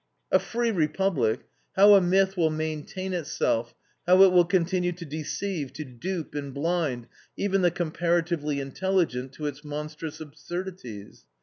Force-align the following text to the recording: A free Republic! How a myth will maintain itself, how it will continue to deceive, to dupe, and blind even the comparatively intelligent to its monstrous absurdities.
A 0.31 0.39
free 0.39 0.71
Republic! 0.71 1.41
How 1.75 1.93
a 1.93 2.01
myth 2.01 2.35
will 2.35 2.49
maintain 2.49 3.13
itself, 3.13 3.75
how 4.07 4.23
it 4.23 4.31
will 4.31 4.45
continue 4.45 4.93
to 4.93 5.05
deceive, 5.05 5.73
to 5.73 5.85
dupe, 5.85 6.33
and 6.33 6.55
blind 6.55 7.05
even 7.37 7.61
the 7.61 7.69
comparatively 7.69 8.59
intelligent 8.59 9.31
to 9.33 9.45
its 9.45 9.63
monstrous 9.63 10.19
absurdities. 10.19 11.25